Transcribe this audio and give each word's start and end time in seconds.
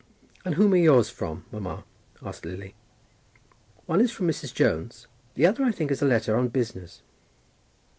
"And 0.43 0.55
whom 0.55 0.73
are 0.73 0.77
yours 0.77 1.11
from, 1.11 1.45
mamma?" 1.51 1.83
asked 2.23 2.43
Lily. 2.43 2.73
"One 3.85 4.01
is 4.01 4.09
from 4.11 4.27
Mrs. 4.27 4.51
Jones; 4.51 5.05
the 5.35 5.45
other, 5.45 5.63
I 5.63 5.71
think, 5.71 5.91
is 5.91 6.01
a 6.01 6.05
letter 6.07 6.35
on 6.35 6.47
business." 6.47 7.03